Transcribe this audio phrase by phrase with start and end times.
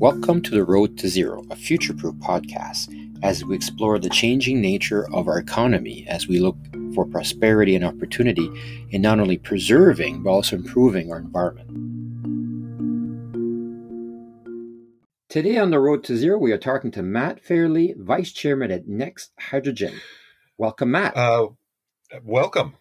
[0.00, 4.60] Welcome to the Road to Zero, a future proof podcast, as we explore the changing
[4.60, 6.56] nature of our economy as we look
[6.94, 8.50] for prosperity and opportunity
[8.90, 11.70] in not only preserving but also improving our environment.
[15.28, 18.88] Today on the Road to Zero, we are talking to Matt Fairlie, Vice Chairman at
[18.88, 19.94] Next Hydrogen.
[20.58, 21.16] Welcome, Matt.
[21.16, 21.50] Uh,
[22.24, 22.74] welcome,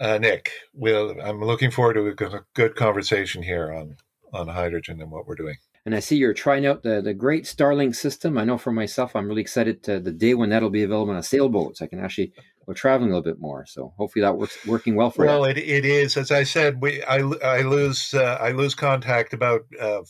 [0.00, 0.50] uh, Nick.
[0.72, 3.96] We'll, I'm looking forward to a good conversation here on,
[4.32, 5.56] on hydrogen and what we're doing.
[5.86, 8.38] And I see you're trying out the, the great Starlink system.
[8.38, 11.18] I know for myself, I'm really excited to the day when that'll be available on
[11.18, 11.76] a sailboat.
[11.76, 12.32] So I can actually
[12.66, 13.66] go traveling a little bit more.
[13.66, 15.40] So hopefully that works working well for well, you.
[15.42, 16.16] Well, it, it is.
[16.16, 20.00] As I said, we I, I lose uh, I lose contact about uh,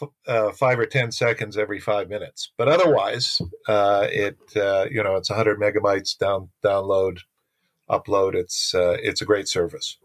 [0.00, 2.52] f- uh, five or ten seconds every five minutes.
[2.58, 7.18] But otherwise, uh, it uh, you know it's 100 megabytes down download,
[7.90, 8.34] upload.
[8.34, 9.98] It's uh, it's a great service.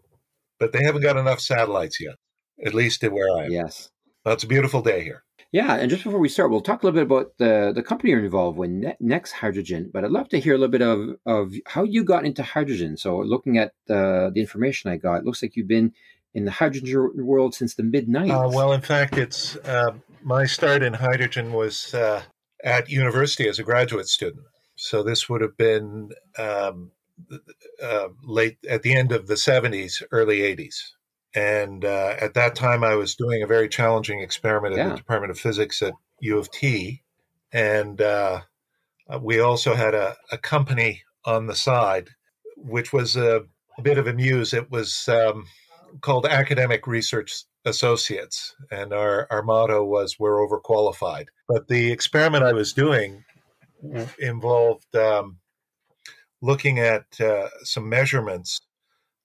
[0.58, 2.16] But they haven't got enough satellites yet,
[2.64, 3.50] at least where I am.
[3.50, 3.90] Yes.
[4.24, 5.22] It's a beautiful day here.
[5.52, 8.10] Yeah, and just before we start, we'll talk a little bit about the the company
[8.10, 8.70] you're involved with,
[9.00, 9.90] Next Hydrogen.
[9.92, 12.96] But I'd love to hear a little bit of of how you got into hydrogen.
[12.96, 15.92] So, looking at the the information I got, it looks like you've been
[16.34, 18.30] in the hydrogen world since the mid '90s.
[18.30, 19.92] Uh, well, in fact, it's uh,
[20.22, 22.22] my start in hydrogen was uh,
[22.64, 24.44] at university as a graduate student.
[24.74, 26.90] So this would have been um,
[27.82, 30.76] uh, late at the end of the '70s, early '80s.
[31.36, 34.88] And uh, at that time, I was doing a very challenging experiment at yeah.
[34.88, 37.02] the Department of Physics at U of T.
[37.52, 38.40] And uh,
[39.12, 42.08] uh, we also had a, a, company on the side,
[42.56, 43.42] which was a,
[43.76, 44.54] a bit of a muse.
[44.54, 45.44] It was um,
[46.00, 48.56] called Academic Research Associates.
[48.70, 51.26] And our, our motto was, We're overqualified.
[51.48, 53.24] But the experiment I was doing
[54.18, 55.36] involved um,
[56.46, 58.60] looking at uh, some measurements,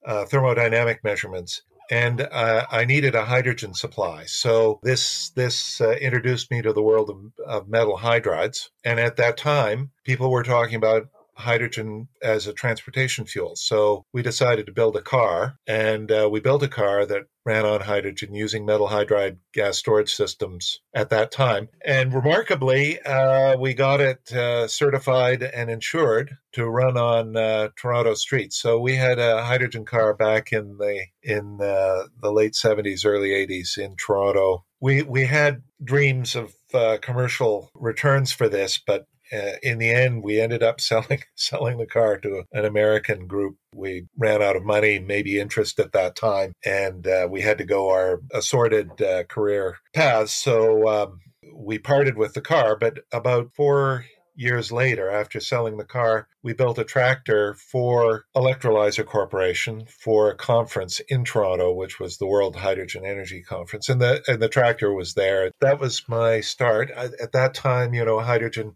[0.06, 4.24] uh, thermodynamic measurements and uh, I needed a hydrogen supply.
[4.26, 8.70] So this this uh, introduced me to the world of, of, metal hydrides.
[8.86, 11.10] And at that time, people were talking about
[11.42, 13.56] hydrogen as a transportation fuel.
[13.56, 17.66] So we decided to build a car, and uh, we built a car that ran
[17.66, 21.70] on hydrogen using metal hydride gas storage systems at that time.
[21.84, 28.14] And remarkably, uh, we got it uh, certified and insured to run on uh, Toronto
[28.14, 28.60] streets.
[28.60, 33.30] So we had a hydrogen car back in the in uh, the late 70s, early
[33.30, 34.66] 80s in Toronto.
[34.80, 40.24] We we had dreams of uh, commercial returns for this, but uh, in the end,
[40.24, 43.58] we ended up selling selling the car to an American group.
[43.74, 47.66] We ran out of money, maybe interest at that time, and uh, we had to
[47.66, 50.34] go our assorted uh, career paths.
[50.34, 51.20] So um,
[51.54, 52.76] we parted with the car.
[52.76, 54.06] But about four
[54.36, 60.36] years later, after selling the car, we built a tractor for Electrolyzer Corporation for a
[60.36, 64.94] conference in Toronto, which was the World Hydrogen Energy Conference, and the and the tractor
[64.94, 65.52] was there.
[65.62, 66.92] That was my start.
[66.96, 68.76] I, at that time, you know, hydrogen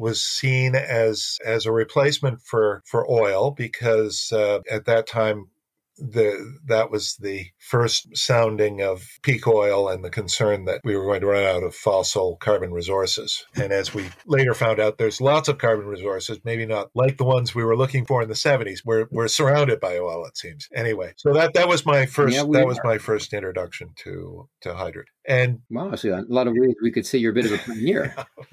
[0.00, 5.48] was seen as as a replacement for for oil because uh, at that time
[6.00, 11.04] the that was the first sounding of peak oil and the concern that we were
[11.04, 13.44] going to run out of fossil carbon resources.
[13.54, 17.24] And as we later found out, there's lots of carbon resources, maybe not like the
[17.24, 18.80] ones we were looking for in the 70s.
[18.84, 20.68] We're we're surrounded by oil, it seems.
[20.74, 22.66] Anyway, so that that was my first yeah, that are.
[22.66, 25.12] was my first introduction to to hydrogen.
[25.28, 27.58] And wow, so a lot of ways we could say you're a bit of a
[27.58, 28.14] pioneer.
[28.16, 28.24] Yeah.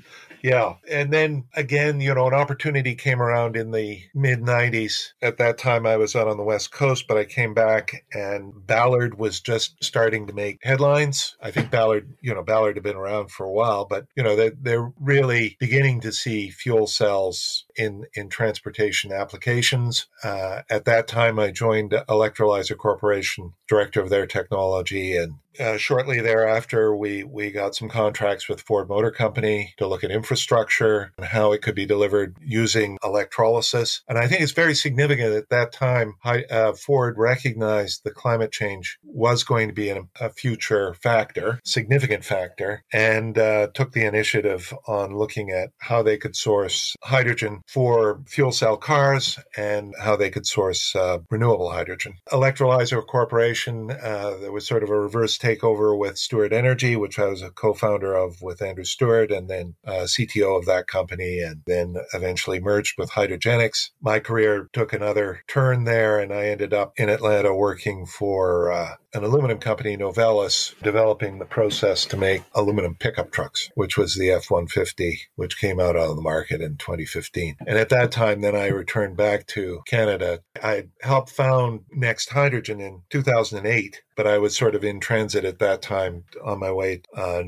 [0.90, 5.10] And then again, you know, an opportunity came around in the mid 90s.
[5.22, 8.54] At that time, I was out on the West Coast, but I came back and
[8.66, 11.36] Ballard was just starting to make headlines.
[11.42, 14.36] I think Ballard, you know, Ballard had been around for a while, but, you know,
[14.36, 20.08] they're, they're really beginning to see fuel cells in, in transportation applications.
[20.24, 26.22] Uh, at that time, I joined Electrolyzer Corporation, director of their technology, and uh, shortly
[26.22, 31.28] thereafter, we, we got some contracts with Ford Motor Company to look at infrastructure and
[31.28, 34.02] how it could be delivered using electrolysis.
[34.08, 38.98] And I think it's very significant at that time, uh, Ford recognized the climate change
[39.04, 44.74] was going to be a, a future factor, significant factor, and uh, took the initiative
[44.88, 50.30] on looking at how they could source hydrogen for fuel cell cars and how they
[50.30, 52.14] could source uh, renewable hydrogen.
[52.32, 57.18] Electrolyzer Corporation, uh, there was sort of a reverse take over with Stuart Energy, which
[57.18, 61.40] I was a co-founder of with Andrew Stuart, and then uh, CTO of that company,
[61.40, 63.92] and then eventually merged with Hydrogenics.
[64.02, 68.96] My career took another turn there, and I ended up in Atlanta working for uh,
[69.14, 74.32] an aluminum company, Novelis, developing the process to make aluminum pickup trucks, which was the
[74.32, 77.56] F 150, which came out on the market in 2015.
[77.66, 80.42] And at that time, then I returned back to Canada.
[80.62, 85.60] I helped found Next Hydrogen in 2008 but I was sort of in transit at
[85.60, 87.44] that time on my way uh.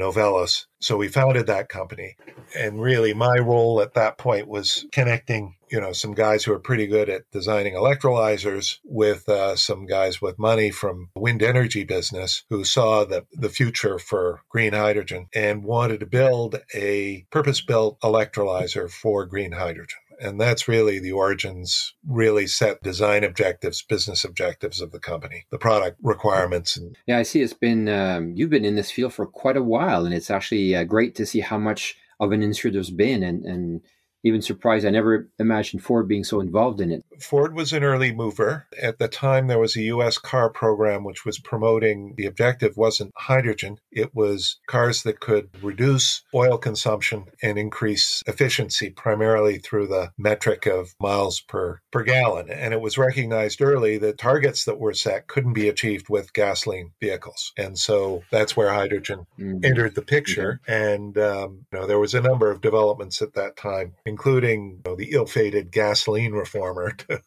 [0.81, 2.15] So we founded that company.
[2.57, 6.59] And really, my role at that point was connecting, you know, some guys who are
[6.59, 12.43] pretty good at designing electrolyzers with uh, some guys with money from wind energy business
[12.49, 17.99] who saw the, the future for green hydrogen and wanted to build a purpose built
[18.01, 19.99] electrolyzer for green hydrogen.
[20.19, 25.57] And that's really the origins, really set design objectives, business objectives of the company, the
[25.57, 26.75] product requirements.
[26.75, 29.63] And- Yeah, I see it's been, um, you've been in this field for quite a
[29.63, 33.23] while, and it's actually uh, great to see how much of an industry there's been
[33.23, 33.81] and, and
[34.23, 34.85] even surprised.
[34.85, 37.03] I never imagined Ford being so involved in it.
[37.19, 38.67] Ford was an early mover.
[38.81, 40.17] At the time, there was a U.S.
[40.17, 46.23] car program which was promoting the objective wasn't hydrogen, it was cars that could reduce
[46.33, 52.49] oil consumption and increase efficiency, primarily through the metric of miles per, per gallon.
[52.49, 56.91] And it was recognized early that targets that were set couldn't be achieved with gasoline
[56.99, 57.53] vehicles.
[57.57, 59.63] And so that's where hydrogen mm-hmm.
[59.63, 60.59] entered the picture.
[60.67, 60.89] Mm-hmm.
[60.89, 64.91] And um, you know, there was a number of developments at that time including you
[64.91, 67.21] know, the ill-fated gasoline reformer to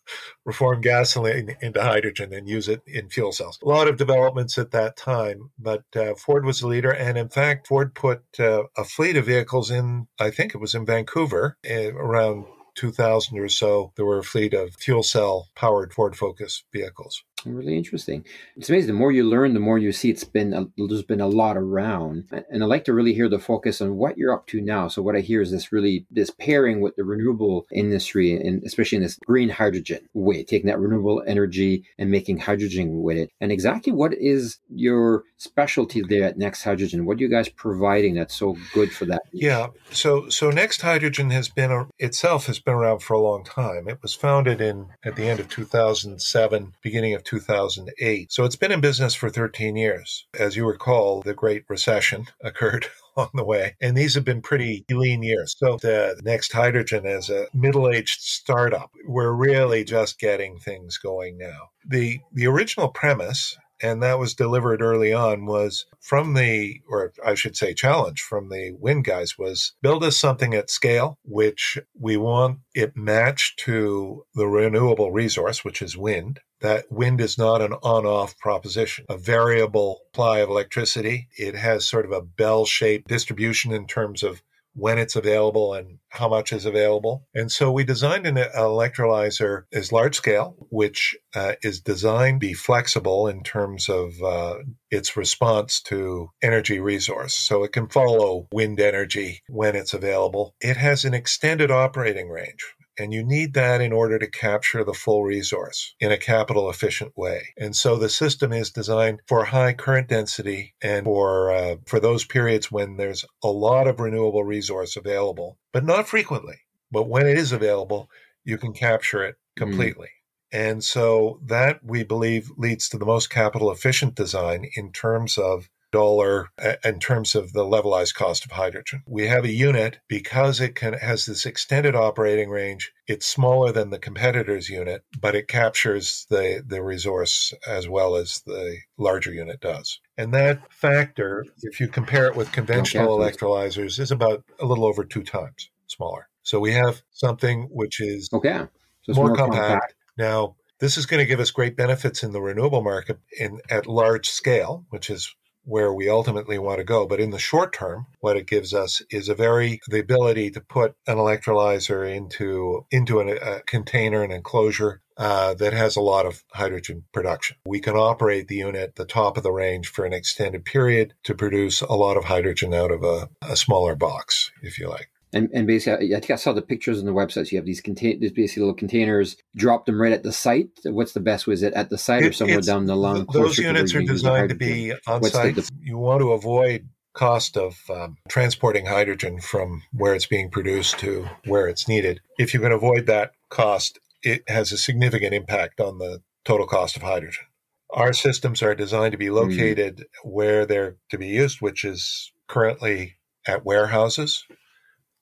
[0.45, 3.59] reform gasoline into hydrogen and use it in fuel cells.
[3.63, 7.29] A lot of developments at that time, but uh, Ford was the leader, and in
[7.29, 10.09] fact, Ford put uh, a fleet of vehicles in.
[10.21, 12.45] I think it was in Vancouver uh, around
[12.75, 13.93] 2000 or so.
[13.97, 18.25] There were a fleet of fuel cell powered Ford Focus vehicles really interesting.
[18.57, 18.89] It's amazing.
[18.89, 20.11] The more you learn, the more you see.
[20.11, 23.39] It's been a, there's been a lot around, and I like to really hear the
[23.39, 24.89] focus on what you're up to now.
[24.89, 28.97] So what I hear is this really this pairing with the renewable industry, and especially
[28.97, 33.31] in this green hydrogen way, taking that renewable energy and making hydrogen with it.
[33.41, 37.05] And exactly what is your specialty there at Next Hydrogen?
[37.05, 39.23] What are you guys providing that's so good for that?
[39.33, 39.69] Yeah.
[39.91, 43.89] So so Next Hydrogen has been a, itself has been around for a long time.
[43.89, 48.31] It was founded in at the end of 2007, beginning of 2008.
[48.31, 50.27] So it's been in business for 13 years.
[50.39, 52.87] As you recall, the Great Recession occurred
[53.17, 53.75] along the way.
[53.81, 55.55] And these have been pretty lean years.
[55.57, 61.71] So the next hydrogen is a middle-aged startup, we're really just getting things going now.
[61.87, 67.35] The the original premise and that was delivered early on was from the or i
[67.35, 72.17] should say challenge from the wind guys was build us something at scale which we
[72.17, 77.75] want it matched to the renewable resource which is wind that wind is not an
[77.83, 81.29] on off proposition, a variable supply of electricity.
[81.37, 84.43] It has sort of a bell shaped distribution in terms of
[84.75, 87.27] when it's available and how much is available.
[87.35, 92.55] And so we designed an electrolyzer as large scale, which uh, is designed to be
[92.55, 94.59] flexible in terms of uh,
[94.91, 97.35] its response to energy resource.
[97.35, 100.55] So it can follow wind energy when it's available.
[100.61, 102.65] It has an extended operating range.
[102.99, 107.17] And you need that in order to capture the full resource in a capital efficient
[107.17, 107.49] way.
[107.57, 112.25] And so the system is designed for high current density and for, uh, for those
[112.27, 116.57] periods when there's a lot of renewable resource available, but not frequently.
[116.91, 118.11] But when it is available,
[118.45, 119.63] you can capture it mm.
[119.63, 120.09] completely.
[120.09, 120.11] Mm.
[120.55, 125.71] And so that we believe leads to the most capital efficient design in terms of
[125.93, 129.03] dollar uh, in terms of the levelized cost of hydrogen.
[129.07, 132.93] We have a unit because it can has this extended operating range.
[133.07, 138.43] It's smaller than the competitor's unit, but it captures the the resource as well as
[138.47, 140.01] the larger unit does.
[140.17, 143.31] And that factor, if you compare it with conventional okay.
[143.31, 146.29] electrolyzers, is about a little over two times smaller.
[146.43, 148.67] So we have something which is okay.
[149.03, 149.69] So more, more compact.
[149.69, 149.95] compact.
[150.17, 153.87] Now, this is going to give us great benefits in the renewable market in at
[153.87, 157.07] large scale, which is where we ultimately want to go.
[157.07, 160.61] But in the short term, what it gives us is a very the ability to
[160.61, 166.27] put an electrolyzer into into an, a container, an enclosure uh, that has a lot
[166.27, 167.57] of hydrogen production.
[167.67, 171.35] We can operate the unit the top of the range for an extended period to
[171.35, 175.12] produce a lot of hydrogen out of a, a smaller box, if you like.
[175.35, 177.47] And, and basically, I think I saw the pictures on the website.
[177.47, 179.37] So you have these contain, these basically little containers.
[179.57, 180.69] Drop them right at the site.
[180.85, 181.47] What's the best?
[181.47, 183.27] Was it at the site it, or somewhere down the line?
[183.33, 185.55] Those units are designed to be on site.
[185.55, 190.51] The, the, you want to avoid cost of um, transporting hydrogen from where it's being
[190.51, 192.21] produced to where it's needed.
[192.39, 196.97] If you can avoid that cost, it has a significant impact on the total cost
[196.97, 197.45] of hydrogen.
[197.91, 199.35] Our systems are designed to be hmm.
[199.35, 200.05] located mm.
[200.31, 204.45] where they're to be used, which is currently at warehouses.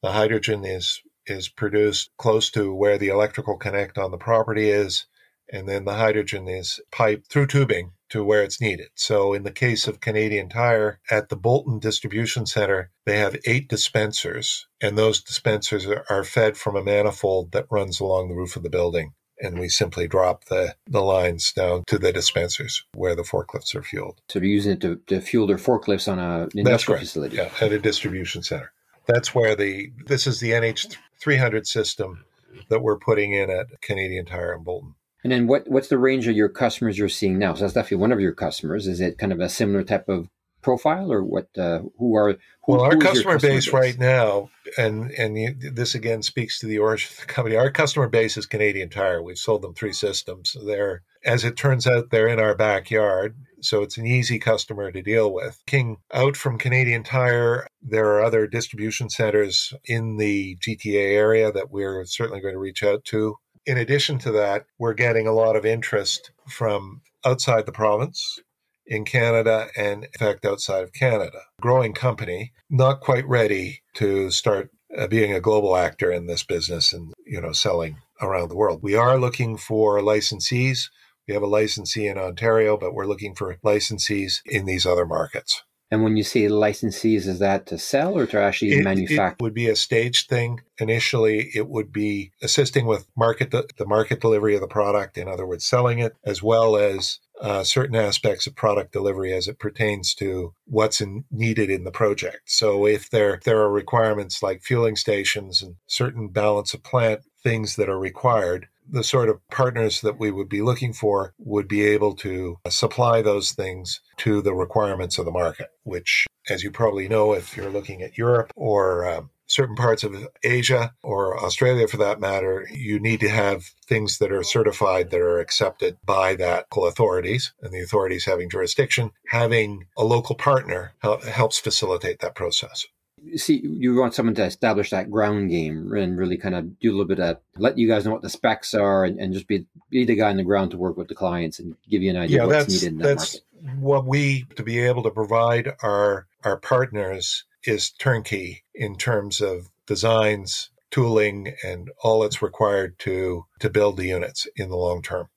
[0.03, 5.07] The hydrogen is is produced close to where the electrical connect on the property is,
[5.53, 8.89] and then the hydrogen is piped through tubing to where it's needed.
[8.95, 13.69] So, in the case of Canadian Tire, at the Bolton Distribution Center, they have eight
[13.69, 18.63] dispensers, and those dispensers are fed from a manifold that runs along the roof of
[18.63, 19.15] the building.
[19.43, 23.83] And we simply drop the, the lines down to the dispensers where the forklifts are
[23.83, 24.21] fueled.
[24.29, 27.37] So, they're using it to, to fuel their forklifts on a, an industrial facility?
[27.37, 28.73] Yeah, at a distribution center.
[29.07, 32.25] That's where the, this is the NH300 system
[32.69, 34.95] that we're putting in at Canadian Tire in Bolton.
[35.23, 37.55] And then what what's the range of your customers you're seeing now?
[37.55, 38.87] So that's definitely one of your customers.
[38.87, 40.29] Is it kind of a similar type of
[40.63, 41.49] profile, or what?
[41.59, 42.33] Uh, who are
[42.65, 46.59] who, well our customer, customer base, base, right now, and and you, this again speaks
[46.61, 47.57] to the origin of the company.
[47.57, 49.23] Our customer base is Canadian Tire.
[49.23, 50.57] We've sold them three systems.
[50.65, 53.37] They're as it turns out, they're in our backyard.
[53.63, 55.63] So it's an easy customer to deal with.
[55.67, 61.71] King out from Canadian Tire, there are other distribution centers in the GTA area that
[61.71, 63.37] we're certainly going to reach out to
[63.67, 68.41] in addition to that, we're getting a lot of interest from outside the province
[68.87, 71.43] in Canada and, in fact, outside of Canada.
[71.61, 76.93] Growing company, not quite ready to start uh, being a global actor in this business
[76.93, 78.83] and, you know, selling around the world.
[78.83, 80.89] We are looking for licensees.
[81.31, 85.63] We have a licensee in Ontario, but we're looking for licensees in these other markets.
[85.89, 89.37] And when you say licensees, is that to sell or to actually it, manufacture?
[89.39, 90.63] It would be a staged thing.
[90.81, 95.17] Initially, it would be assisting with market the market delivery of the product.
[95.17, 99.47] In other words, selling it, as well as uh, certain aspects of product delivery as
[99.47, 102.43] it pertains to what's in, needed in the project.
[102.47, 107.21] So if there if there are requirements like fueling stations and certain balance of plant
[107.43, 111.69] things that are required, the sort of partners that we would be looking for would
[111.69, 116.71] be able to supply those things to the requirements of the market, which, as you
[116.71, 121.87] probably know, if you're looking at Europe or um, certain parts of Asia or Australia
[121.89, 126.35] for that matter, you need to have things that are certified that are accepted by
[126.37, 129.11] that local authorities and the authorities having jurisdiction.
[129.29, 132.87] Having a local partner helps facilitate that process
[133.37, 136.93] see you want someone to establish that ground game and really kind of do a
[136.93, 139.67] little bit of let you guys know what the specs are and, and just be
[139.91, 142.17] be the guy on the ground to work with the clients and give you an
[142.17, 143.81] idea yeah, of what's needed in that that's market.
[143.81, 149.71] what we to be able to provide our our partners is turnkey in terms of
[149.87, 155.29] designs tooling and all that's required to to build the units in the long term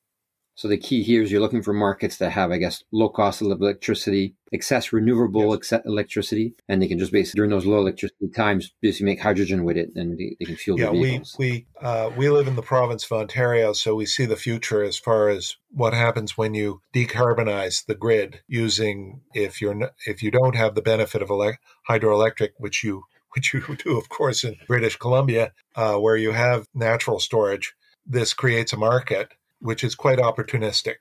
[0.63, 3.41] so the key here is you're looking for markets that have, I guess, low cost
[3.41, 5.73] of electricity, excess renewable yes.
[5.85, 9.75] electricity, and they can just basically during those low electricity times basically make hydrogen with
[9.75, 13.03] it, and they, they can fuel yeah, we we uh, we live in the province
[13.03, 17.85] of Ontario, so we see the future as far as what happens when you decarbonize
[17.85, 21.57] the grid using if you're if you don't have the benefit of ele-
[21.89, 23.03] hydroelectric, which you
[23.35, 27.73] which you do, of course, in British Columbia, uh, where you have natural storage.
[28.05, 30.95] This creates a market which is quite opportunistic.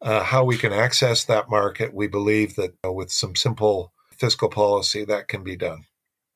[0.00, 4.48] Uh, how we can access that market, we believe that uh, with some simple fiscal
[4.48, 5.84] policy, that can be done.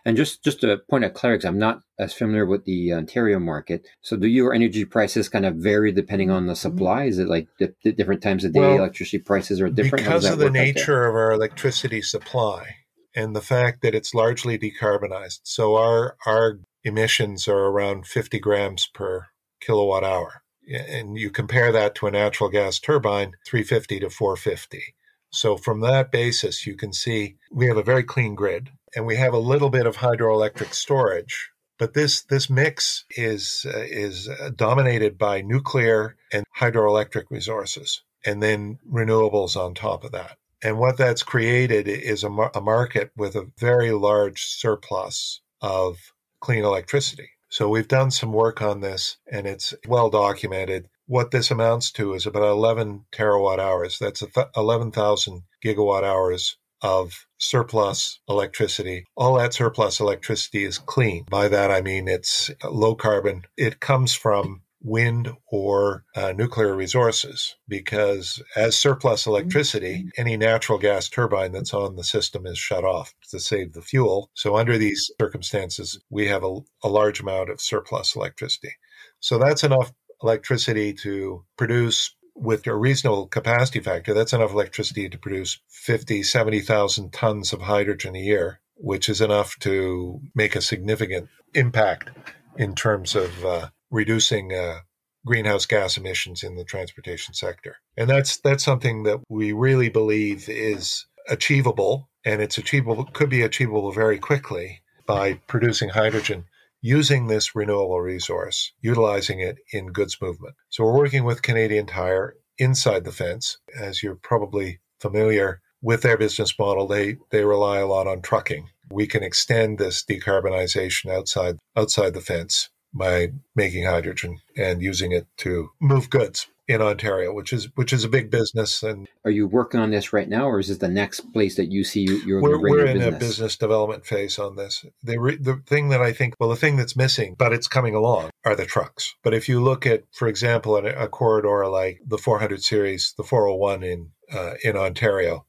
[0.04, 3.86] And just just a point of clarity, I'm not as familiar with the Ontario market.
[4.00, 7.04] So, do your energy prices kind of vary depending on the supply?
[7.04, 10.04] Is it like the, the different times of day well, electricity prices are different?
[10.04, 12.76] Because of the nature of our electricity supply
[13.14, 15.40] and the fact that it's largely decarbonized.
[15.44, 19.26] So, our our emissions are around 50 grams per
[19.60, 24.94] kilowatt hour and you compare that to a natural gas turbine, 350 to 450.
[25.30, 29.16] So from that basis, you can see we have a very clean grid and we
[29.16, 31.50] have a little bit of hydroelectric storage.
[31.78, 38.78] But this, this mix is, uh, is dominated by nuclear and hydroelectric resources and then
[38.88, 40.36] renewables on top of that.
[40.62, 46.12] And what that's created is a, mar- a market with a very large surplus of
[46.40, 47.30] clean electricity.
[47.52, 50.88] So we've done some work on this and it's well documented.
[51.06, 53.98] What this amounts to is about 11 terawatt hours.
[53.98, 54.22] That's
[54.56, 59.04] 11,000 gigawatt hours of surplus electricity.
[59.18, 61.26] All that surplus electricity is clean.
[61.28, 63.42] By that, I mean it's low carbon.
[63.58, 70.08] It comes from wind or uh, nuclear resources because as surplus electricity, mm-hmm.
[70.20, 74.30] any natural gas turbine that's on the system is shut off to save the fuel.
[74.34, 78.74] So under these circumstances, we have a, a large amount of surplus electricity.
[79.20, 85.18] So that's enough electricity to produce with a reasonable capacity factor, that's enough electricity to
[85.18, 91.28] produce 50, 70,000 tons of hydrogen a year, which is enough to make a significant
[91.54, 92.10] impact
[92.56, 94.78] in terms of uh, reducing uh,
[95.24, 97.76] greenhouse gas emissions in the transportation sector.
[97.96, 103.42] And that's that's something that we really believe is achievable and it's achievable could be
[103.42, 106.44] achievable very quickly by producing hydrogen
[106.80, 110.56] using this renewable resource, utilizing it in goods movement.
[110.68, 113.58] So we're working with Canadian Tire inside the fence.
[113.78, 118.68] As you're probably familiar with their business model, they, they rely a lot on trucking.
[118.90, 125.26] We can extend this decarbonization outside outside the fence by making hydrogen and using it
[125.38, 128.82] to move goods in Ontario, which is which is a big business.
[128.82, 131.70] And are you working on this right now, or is this the next place that
[131.70, 133.14] you see you're we're, we're in business?
[133.14, 134.84] a business development phase on this.
[135.02, 137.94] The re, the thing that I think, well, the thing that's missing, but it's coming
[137.94, 139.14] along, are the trucks.
[139.22, 143.24] But if you look at, for example, a, a corridor like the 400 series, the
[143.24, 145.44] 401 in uh, in Ontario.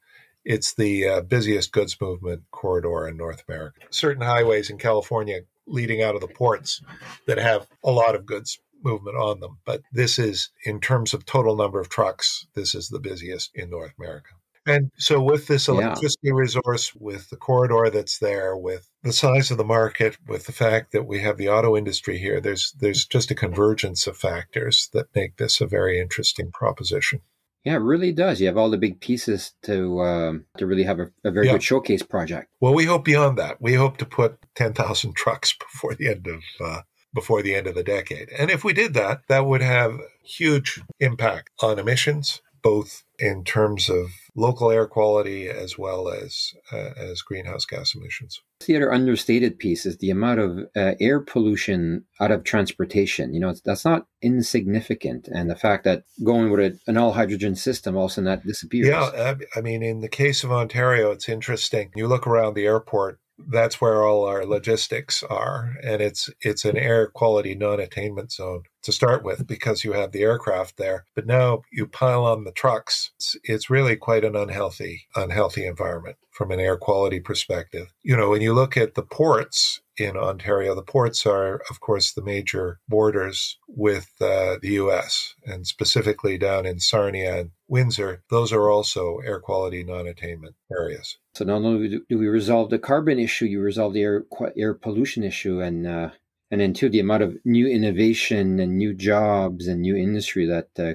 [0.45, 3.79] It's the uh, busiest goods movement corridor in North America.
[3.91, 6.81] Certain highways in California leading out of the ports
[7.27, 9.59] that have a lot of goods movement on them.
[9.65, 13.69] But this is, in terms of total number of trucks, this is the busiest in
[13.69, 14.31] North America.
[14.65, 16.35] And so, with this electricity yeah.
[16.35, 20.93] resource, with the corridor that's there, with the size of the market, with the fact
[20.93, 25.13] that we have the auto industry here, there's there's just a convergence of factors that
[25.13, 27.19] make this a very interesting proposition.
[27.63, 28.41] Yeah, it really does.
[28.41, 31.53] You have all the big pieces to um, to really have a, a very yeah.
[31.53, 32.49] good showcase project.
[32.59, 33.61] Well, we hope beyond that.
[33.61, 36.81] We hope to put ten thousand trucks before the end of uh,
[37.13, 38.29] before the end of the decade.
[38.37, 43.89] And if we did that, that would have huge impact on emissions, both in terms
[43.89, 48.41] of local air quality as well as uh, as greenhouse gas emissions.
[48.65, 53.33] The other understated piece is the amount of uh, air pollution out of transportation.
[53.33, 57.55] You know, that's not insignificant, and the fact that going with a, an all hydrogen
[57.55, 58.87] system, all of a sudden that disappears.
[58.87, 61.91] Yeah, I mean, in the case of Ontario, it's interesting.
[61.95, 66.77] You look around the airport that's where all our logistics are and it's it's an
[66.77, 71.61] air quality non-attainment zone to start with because you have the aircraft there but now
[71.71, 76.59] you pile on the trucks it's, it's really quite an unhealthy unhealthy environment from an
[76.59, 80.75] air quality perspective you know when you look at the ports in Ontario.
[80.75, 85.35] The ports are, of course, the major borders with uh, the U.S.
[85.45, 88.23] and specifically down in Sarnia and Windsor.
[88.29, 91.17] Those are also air quality non-attainment areas.
[91.35, 94.25] So not only do we resolve the carbon issue, you resolve the air
[94.57, 96.09] air pollution issue, and uh,
[96.53, 100.69] and then too the amount of new innovation and new jobs and new industry that.
[100.77, 100.93] Uh,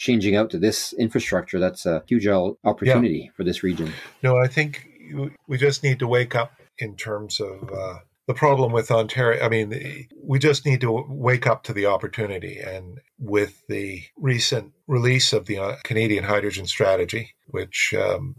[0.00, 3.30] changing out to this infrastructure that's a huge opportunity yeah.
[3.36, 4.86] for this region no i think
[5.48, 9.48] we just need to wake up in terms of uh, the problem with Ontario, I
[9.48, 12.58] mean, we just need to wake up to the opportunity.
[12.58, 18.36] And with the recent release of the uh, Canadian hydrogen strategy, which um,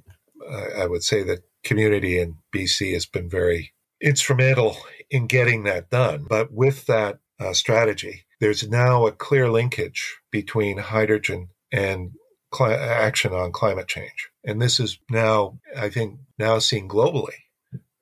[0.78, 4.78] I would say that community in BC has been very instrumental
[5.10, 6.26] in getting that done.
[6.28, 12.12] But with that uh, strategy, there's now a clear linkage between hydrogen and
[12.62, 14.30] action on climate change.
[14.44, 17.36] And this is now, I think, now seen globally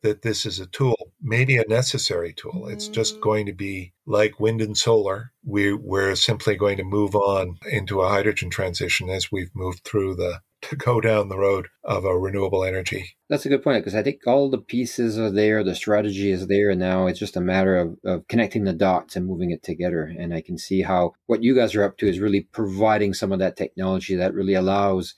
[0.03, 2.67] that this is a tool maybe a necessary tool.
[2.67, 3.21] It's just mm.
[3.21, 5.31] going to be like wind and solar.
[5.43, 10.15] We, we're simply going to move on into a hydrogen transition as we've moved through
[10.15, 13.15] the to go down the road of a renewable energy.
[13.29, 16.47] That's a good point because I think all the pieces are there, the strategy is
[16.47, 19.63] there, and now it's just a matter of, of connecting the dots and moving it
[19.63, 20.03] together.
[20.03, 23.31] And I can see how what you guys are up to is really providing some
[23.31, 25.15] of that technology that really allows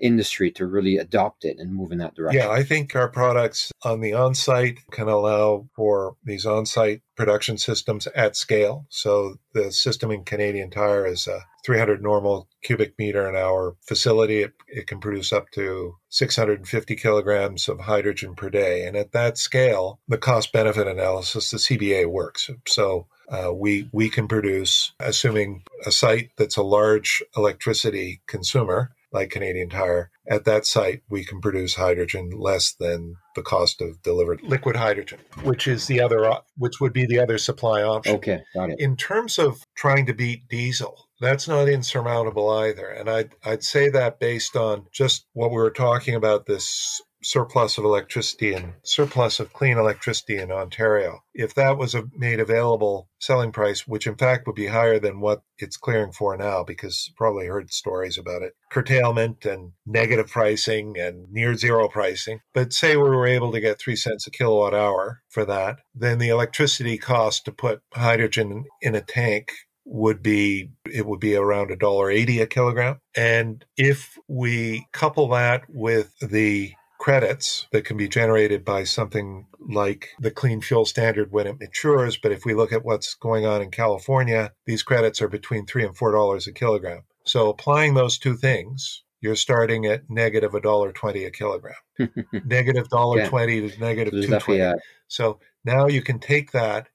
[0.00, 2.40] industry to really adopt it and move in that direction.
[2.40, 7.02] Yeah, I think our products on the on site can allow for these on site
[7.16, 8.86] production systems at scale.
[8.88, 14.42] So the system in Canadian Tire is a 300 normal cubic meter an hour facility.
[14.42, 18.86] It, it can produce up to 650 kilograms of hydrogen per day.
[18.86, 22.50] And at that scale, the cost benefit analysis, the CBA works.
[22.66, 29.30] So uh, we we can produce, assuming a site that's a large electricity consumer, like
[29.30, 34.42] Canadian Tire, at that site we can produce hydrogen less than the cost of delivered
[34.42, 38.16] liquid hydrogen, which is the other, which would be the other supply option.
[38.16, 38.80] Okay, got it.
[38.80, 43.88] In terms of trying to beat diesel, that's not insurmountable either, and I'd I'd say
[43.90, 49.40] that based on just what we were talking about this surplus of electricity and surplus
[49.40, 51.20] of clean electricity in Ontario.
[51.34, 55.42] If that was made available selling price, which in fact would be higher than what
[55.58, 61.30] it's clearing for now, because probably heard stories about it, curtailment and negative pricing and
[61.30, 62.40] near zero pricing.
[62.52, 66.18] But say we were able to get three cents a kilowatt hour for that, then
[66.18, 69.52] the electricity cost to put hydrogen in a tank
[69.84, 75.28] would be it would be around a dollar eighty a kilogram and if we couple
[75.28, 81.32] that with the credits that can be generated by something like the clean fuel standard
[81.32, 82.16] when it matures.
[82.16, 85.84] But if we look at what's going on in California, these credits are between three
[85.84, 87.02] and four dollars a kilogram.
[87.24, 91.74] So applying those two things, you're starting at negative a dollar twenty a kilogram,
[92.44, 93.28] negative dollar yeah.
[93.28, 94.80] twenty to negative two twenty.
[95.08, 96.86] So now you can take that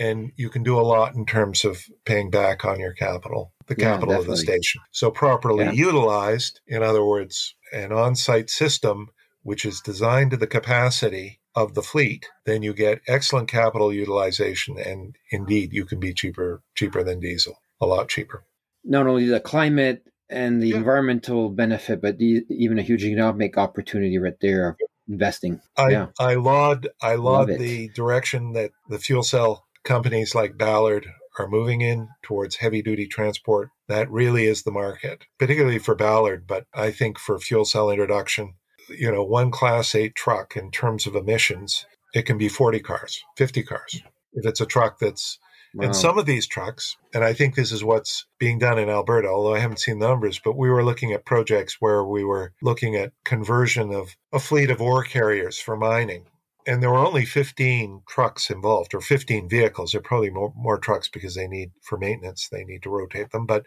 [0.00, 3.76] and you can do a lot in terms of paying back on your capital, the
[3.76, 4.80] capital yeah, of the station.
[4.90, 5.72] So properly yeah.
[5.72, 9.10] utilized, in other words, an on-site system
[9.44, 14.76] which is designed to the capacity of the fleet, then you get excellent capital utilization
[14.78, 18.44] and indeed you can be cheaper cheaper than diesel, a lot cheaper.
[18.82, 20.76] Not only the climate and the yeah.
[20.76, 24.76] environmental benefit, but the, even a huge economic opportunity right there of
[25.08, 25.60] investing.
[25.76, 26.06] I, yeah.
[26.18, 31.06] I laud I laud the direction that the fuel cell companies like Ballard
[31.38, 33.70] are moving in towards heavy duty transport.
[33.88, 38.54] That really is the market, particularly for Ballard, but I think for fuel cell introduction,
[38.88, 43.22] you know, one class 8 truck in terms of emissions, it can be 40 cars,
[43.36, 44.02] 50 cars.
[44.32, 45.38] If it's a truck that's
[45.74, 45.86] Wow.
[45.86, 49.26] And some of these trucks, and I think this is what's being done in Alberta,
[49.26, 52.52] although I haven't seen the numbers, but we were looking at projects where we were
[52.62, 56.26] looking at conversion of a fleet of ore carriers for mining.
[56.64, 59.92] And there were only 15 trucks involved, or 15 vehicles.
[59.92, 63.32] There are probably more, more trucks because they need, for maintenance, they need to rotate
[63.32, 63.44] them.
[63.44, 63.66] But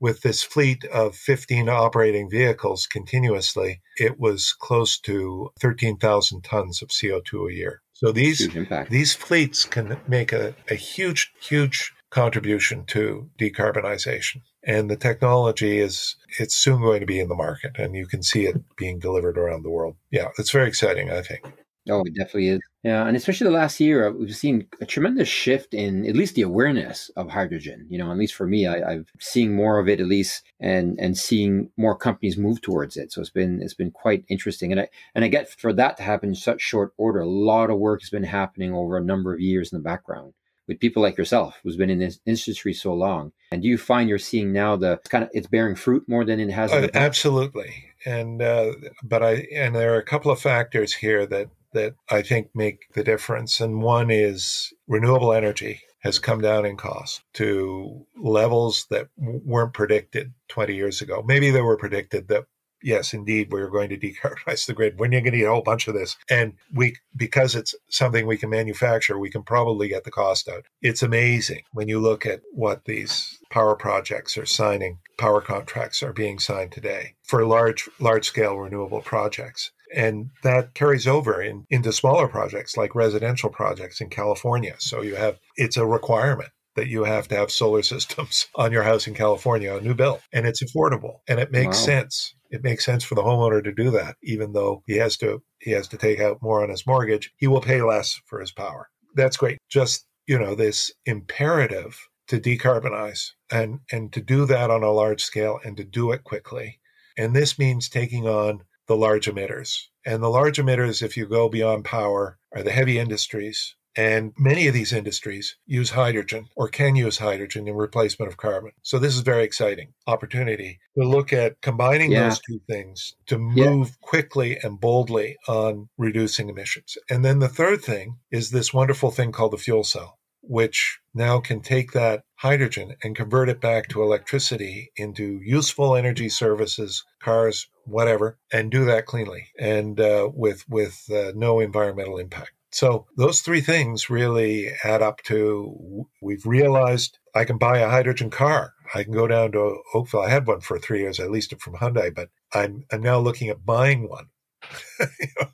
[0.00, 6.88] with this fleet of 15 operating vehicles continuously, it was close to 13,000 tons of
[6.88, 7.82] CO2 a year.
[7.92, 8.46] So these
[8.90, 14.42] these fleets can make a, a huge, huge contribution to decarbonization.
[14.62, 18.22] And the technology is it's soon going to be in the market and you can
[18.22, 19.96] see it being delivered around the world.
[20.10, 21.44] Yeah, it's very exciting, I think.
[21.88, 22.60] Oh, it definitely is.
[22.82, 26.34] Yeah, and especially the last year, uh, we've seen a tremendous shift in at least
[26.34, 27.86] the awareness of hydrogen.
[27.88, 30.98] You know, at least for me, I, I've seen more of it at least, and
[31.00, 33.12] and seeing more companies move towards it.
[33.12, 36.02] So it's been it's been quite interesting, and I and I get for that to
[36.02, 37.20] happen in such short order.
[37.20, 40.32] A lot of work has been happening over a number of years in the background
[40.66, 43.32] with people like yourself who's been in this industry so long.
[43.52, 46.40] And do you find you're seeing now the kind of it's bearing fruit more than
[46.40, 46.72] it has?
[46.72, 48.72] Uh, absolutely, and uh,
[49.02, 52.92] but I and there are a couple of factors here that that I think make
[52.94, 53.60] the difference.
[53.60, 60.32] And one is renewable energy has come down in cost to levels that weren't predicted
[60.48, 61.22] 20 years ago.
[61.26, 62.46] Maybe they were predicted that
[62.82, 64.94] yes, indeed, we're going to decarbonize the grid.
[64.98, 68.36] You're going to need a whole bunch of this, and we because it's something we
[68.36, 70.64] can manufacture, we can probably get the cost out.
[70.80, 74.98] It's amazing when you look at what these power projects are signing.
[75.18, 79.72] Power contracts are being signed today for large large scale renewable projects.
[79.96, 84.74] And that carries over in, into smaller projects like residential projects in California.
[84.78, 88.84] So you have, it's a requirement that you have to have solar systems on your
[88.84, 91.86] house in California, a new bill, and it's affordable and it makes wow.
[91.86, 92.34] sense.
[92.50, 95.72] It makes sense for the homeowner to do that, even though he has to he
[95.72, 97.32] has to take out more on his mortgage.
[97.38, 98.88] He will pay less for his power.
[99.16, 99.58] That's great.
[99.68, 105.22] Just you know this imperative to decarbonize and and to do that on a large
[105.22, 106.78] scale and to do it quickly.
[107.18, 109.82] And this means taking on the large emitters.
[110.04, 113.74] And the large emitters, if you go beyond power, are the heavy industries.
[113.98, 118.72] And many of these industries use hydrogen or can use hydrogen in replacement of carbon.
[118.82, 122.28] So this is very exciting opportunity to look at combining yeah.
[122.28, 123.94] those two things to move yeah.
[124.02, 126.98] quickly and boldly on reducing emissions.
[127.08, 130.18] And then the third thing is this wonderful thing called the fuel cell
[130.48, 136.28] which now can take that hydrogen and convert it back to electricity into useful energy
[136.28, 142.52] services, cars, whatever, and do that cleanly and uh, with with uh, no environmental impact.
[142.72, 148.28] So those three things really add up to we've realized I can buy a hydrogen
[148.28, 148.74] car.
[148.94, 150.20] I can go down to Oakville.
[150.20, 151.18] I had one for three years.
[151.18, 154.26] I leased it from Hyundai, but I'm I'm now looking at buying one.
[155.00, 155.48] you know,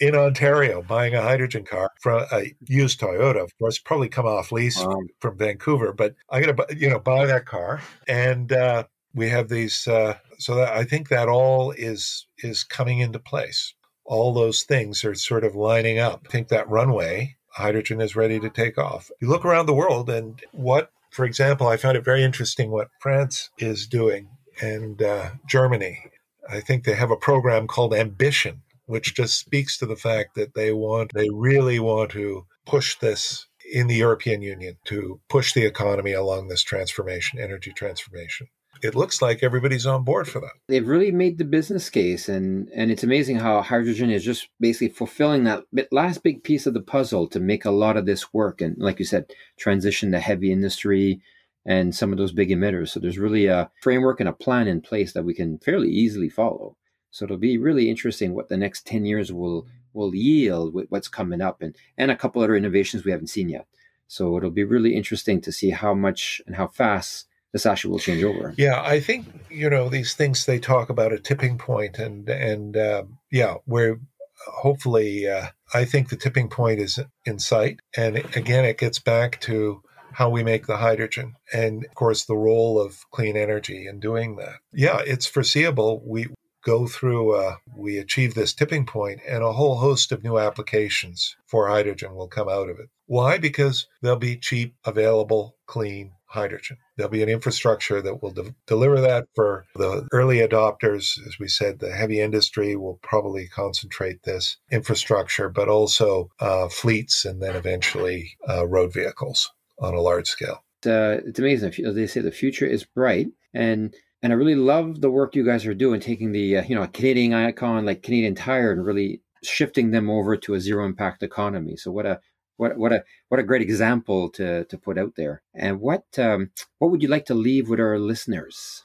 [0.00, 3.42] in Ontario buying a hydrogen car from a used Toyota.
[3.42, 5.00] Of course, probably come off lease wow.
[5.20, 7.80] from Vancouver, but I'm going to, you know, buy that car.
[8.08, 8.84] And uh,
[9.14, 13.74] we have these, uh, so that I think that all is is coming into place.
[14.04, 16.26] All those things are sort of lining up.
[16.26, 19.10] I think that runway, hydrogen is ready to take off.
[19.20, 22.88] You look around the world and what, for example, I found it very interesting what
[23.00, 24.28] France is doing
[24.60, 26.04] and uh, Germany.
[26.48, 30.54] I think they have a program called Ambition, which just speaks to the fact that
[30.54, 35.64] they want, they really want to push this in the European Union to push the
[35.64, 38.48] economy along this transformation, energy transformation.
[38.82, 40.52] It looks like everybody's on board for that.
[40.66, 44.88] They've really made the business case, and and it's amazing how hydrogen is just basically
[44.88, 48.60] fulfilling that last big piece of the puzzle to make a lot of this work.
[48.62, 49.26] And like you said,
[49.58, 51.20] transition to heavy industry
[51.66, 52.88] and some of those big emitters.
[52.88, 56.30] So there's really a framework and a plan in place that we can fairly easily
[56.30, 56.76] follow.
[57.10, 61.08] So it'll be really interesting what the next 10 years will will yield with what's
[61.08, 63.66] coming up and, and a couple other innovations we haven't seen yet.
[64.06, 67.98] So it'll be really interesting to see how much and how fast this actually will
[67.98, 68.54] change over.
[68.56, 72.76] Yeah, I think you know these things they talk about a tipping point, and and
[72.76, 73.98] uh, yeah, where
[74.46, 79.40] hopefully uh, I think the tipping point is in sight, and again, it gets back
[79.42, 84.00] to how we make the hydrogen and of course the role of clean energy in
[84.00, 86.26] doing that yeah it's foreseeable we
[86.64, 91.36] go through uh, we achieve this tipping point and a whole host of new applications
[91.46, 96.76] for hydrogen will come out of it why because there'll be cheap available clean hydrogen.
[96.96, 101.18] There'll be an infrastructure that will de- deliver that for the early adopters.
[101.26, 107.24] As we said, the heavy industry will probably concentrate this infrastructure, but also uh, fleets
[107.24, 110.64] and then eventually uh, road vehicles on a large scale.
[110.86, 111.72] Uh, it's amazing.
[111.94, 113.92] They say, the future is bright, and
[114.22, 116.86] and I really love the work you guys are doing, taking the uh, you know
[116.86, 121.76] Canadian icon like Canadian Tire and really shifting them over to a zero impact economy.
[121.76, 122.20] So what a
[122.56, 125.42] what what a what a great example to to put out there.
[125.54, 128.84] And what um, what would you like to leave with our listeners?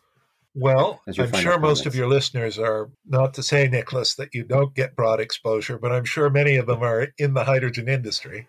[0.58, 1.62] Well, I'm sure comments?
[1.62, 5.78] most of your listeners are not to say, Nicholas, that you don't get broad exposure,
[5.78, 8.48] but I'm sure many of them are in the hydrogen industry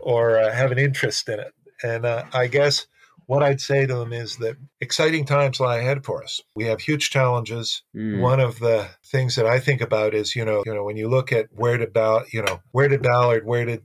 [0.00, 1.54] or uh, have an interest in it.
[1.84, 2.88] And uh, I guess
[3.26, 6.40] what I'd say to them is that exciting times lie ahead for us.
[6.54, 7.82] We have huge challenges.
[7.96, 8.20] Mm.
[8.20, 11.08] One of the things that I think about is, you know, you know, when you
[11.08, 13.82] look at where did Ballard, you know, where did Ballard, where did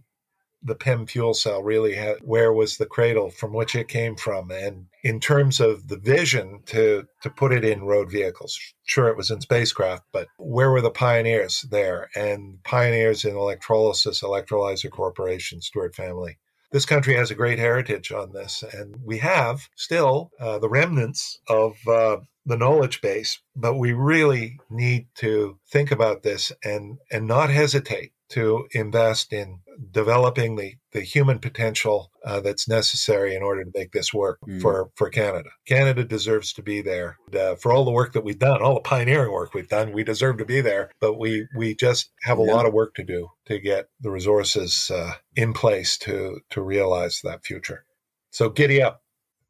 [0.61, 4.51] the PEM fuel cell really had where was the cradle from which it came from
[4.51, 9.15] and in terms of the vision to to put it in road vehicles sure it
[9.15, 15.61] was in spacecraft but where were the pioneers there and pioneers in electrolysis electrolyzer corporation
[15.61, 16.37] Stuart family
[16.71, 21.39] this country has a great heritage on this and we have still uh, the remnants
[21.47, 27.27] of uh, the knowledge base but we really need to think about this and and
[27.27, 29.59] not hesitate to invest in
[29.91, 34.61] developing the, the human potential uh, that's necessary in order to make this work mm.
[34.61, 35.49] for, for Canada.
[35.67, 37.17] Canada deserves to be there.
[37.37, 40.03] Uh, for all the work that we've done, all the pioneering work we've done, we
[40.03, 40.91] deserve to be there.
[40.99, 42.53] But we, we just have a yeah.
[42.53, 47.21] lot of work to do to get the resources uh, in place to, to realize
[47.23, 47.85] that future.
[48.31, 49.01] So giddy up.